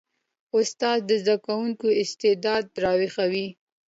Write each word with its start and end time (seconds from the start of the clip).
استاد 0.57 0.99
د 1.09 1.11
زده 1.21 1.35
کوونکي 1.45 1.89
استعداد 2.03 2.63
راویښوي. 2.83 3.47